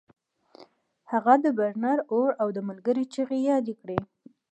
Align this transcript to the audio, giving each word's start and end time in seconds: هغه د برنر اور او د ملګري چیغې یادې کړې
هغه 1.11 1.33
د 1.43 1.45
برنر 1.57 1.99
اور 2.13 2.29
او 2.41 2.47
د 2.55 2.59
ملګري 2.69 3.03
چیغې 3.13 3.39
یادې 3.49 3.73
کړې 3.81 3.99